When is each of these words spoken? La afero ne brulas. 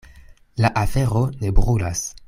La 0.57 0.71
afero 0.73 1.29
ne 1.41 1.51
brulas. 1.51 2.15